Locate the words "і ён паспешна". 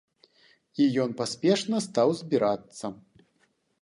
0.85-1.83